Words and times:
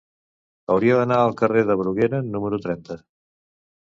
Hauria 0.75 0.95
d'anar 1.01 1.19
al 1.25 1.37
carrer 1.41 1.63
de 1.67 1.77
Bruguera 1.83 2.23
número 2.33 2.61
trenta. 2.67 2.99